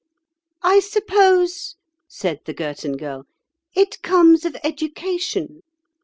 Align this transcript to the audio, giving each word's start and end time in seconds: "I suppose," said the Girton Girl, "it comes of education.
"I 0.63 0.79
suppose," 0.79 1.75
said 2.07 2.39
the 2.45 2.55
Girton 2.55 2.97
Girl, 2.97 3.27
"it 3.75 4.01
comes 4.01 4.45
of 4.45 4.57
education. 4.63 5.61